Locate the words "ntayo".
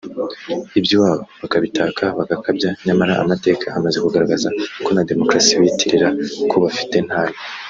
7.07-7.37